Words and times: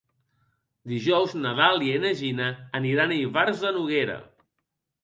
Dijous 0.91 1.35
na 1.41 1.51
Dàlia 1.61 1.99
i 1.99 2.01
na 2.07 2.15
Gina 2.23 2.49
aniran 2.81 3.15
a 3.15 3.21
Ivars 3.29 3.65
de 3.69 3.77
Noguera. 3.79 4.19